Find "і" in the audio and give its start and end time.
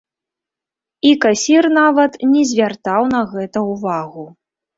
1.09-1.11